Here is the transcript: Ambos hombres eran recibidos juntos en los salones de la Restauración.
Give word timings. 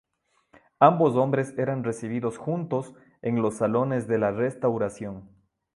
Ambos 0.79 1.15
hombres 1.15 1.53
eran 1.59 1.83
recibidos 1.83 2.39
juntos 2.39 2.95
en 3.21 3.39
los 3.39 3.57
salones 3.57 4.07
de 4.07 4.17
la 4.17 4.31
Restauración. 4.31 5.29